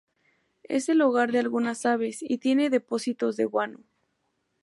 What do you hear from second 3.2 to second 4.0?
de guano.